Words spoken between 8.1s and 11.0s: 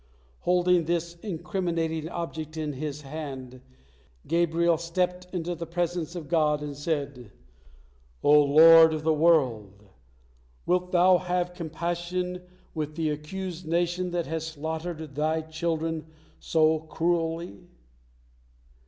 "O Lord of the world! Wilt